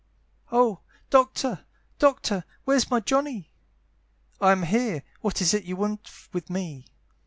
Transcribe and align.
"Oh 0.51 0.79
Doctor! 1.11 1.59
Doctor! 1.99 2.43
where's 2.63 2.89
my 2.89 2.99
Johnny?" 3.01 3.51
"I'm 4.41 4.63
here, 4.63 5.03
what 5.19 5.43
is't 5.43 5.63
you 5.65 5.75
want 5.75 6.09
with 6.33 6.49
me?" 6.49 6.87